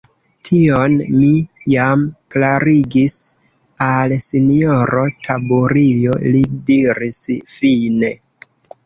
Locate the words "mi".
1.15-1.27